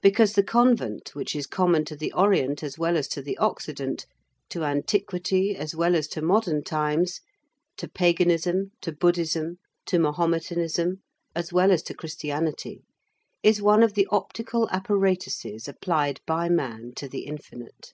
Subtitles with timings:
[0.00, 4.06] Because the convent, which is common to the Orient as well as to the Occident,
[4.48, 7.20] to antiquity as well as to modern times,
[7.76, 11.02] to paganism, to Buddhism, to Mahometanism,
[11.34, 12.80] as well as to Christianity,
[13.42, 17.92] is one of the optical apparatuses applied by man to the Infinite.